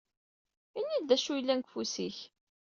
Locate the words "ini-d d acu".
0.79-1.31